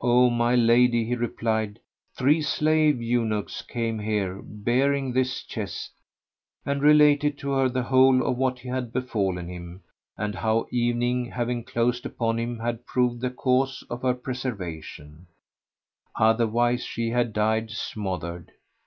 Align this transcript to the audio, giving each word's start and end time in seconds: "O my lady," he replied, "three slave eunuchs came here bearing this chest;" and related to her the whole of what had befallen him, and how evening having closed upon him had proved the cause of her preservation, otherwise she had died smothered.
"O 0.00 0.30
my 0.30 0.54
lady," 0.54 1.04
he 1.04 1.14
replied, 1.14 1.78
"three 2.16 2.40
slave 2.40 3.02
eunuchs 3.02 3.60
came 3.60 3.98
here 3.98 4.40
bearing 4.42 5.12
this 5.12 5.42
chest;" 5.42 5.92
and 6.64 6.80
related 6.80 7.36
to 7.36 7.50
her 7.50 7.68
the 7.68 7.82
whole 7.82 8.26
of 8.26 8.38
what 8.38 8.60
had 8.60 8.90
befallen 8.90 9.48
him, 9.50 9.82
and 10.16 10.34
how 10.36 10.64
evening 10.70 11.26
having 11.26 11.62
closed 11.62 12.06
upon 12.06 12.38
him 12.38 12.58
had 12.58 12.86
proved 12.86 13.20
the 13.20 13.28
cause 13.28 13.84
of 13.90 14.00
her 14.00 14.14
preservation, 14.14 15.26
otherwise 16.18 16.82
she 16.82 17.10
had 17.10 17.34
died 17.34 17.70
smothered. 17.70 18.52